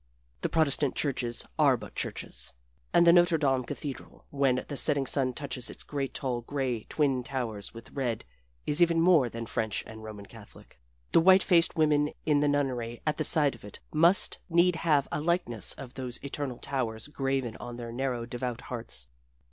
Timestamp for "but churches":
1.77-2.53